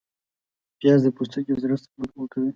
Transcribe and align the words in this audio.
پیاز 0.79 1.01
د 1.05 1.07
پوستکي 1.15 1.53
زړښت 1.61 1.87
ورو 1.93 2.23
کوي 2.33 2.49